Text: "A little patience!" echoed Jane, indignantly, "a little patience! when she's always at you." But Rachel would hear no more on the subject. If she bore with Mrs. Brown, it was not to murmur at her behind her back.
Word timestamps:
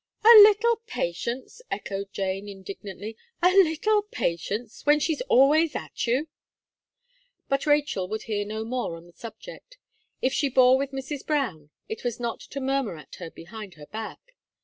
"A 0.23 0.33
little 0.39 0.77
patience!" 0.87 1.61
echoed 1.69 2.11
Jane, 2.11 2.49
indignantly, 2.49 3.15
"a 3.43 3.51
little 3.51 4.01
patience! 4.01 4.83
when 4.83 4.99
she's 4.99 5.21
always 5.29 5.75
at 5.75 6.07
you." 6.07 6.27
But 7.47 7.67
Rachel 7.67 8.07
would 8.07 8.23
hear 8.23 8.43
no 8.43 8.65
more 8.65 8.95
on 8.95 9.05
the 9.05 9.13
subject. 9.13 9.77
If 10.19 10.33
she 10.33 10.49
bore 10.49 10.75
with 10.75 10.89
Mrs. 10.89 11.23
Brown, 11.23 11.69
it 11.87 12.03
was 12.03 12.19
not 12.19 12.39
to 12.39 12.59
murmur 12.59 12.97
at 12.97 13.13
her 13.19 13.29
behind 13.29 13.75
her 13.75 13.85
back. 13.85 14.33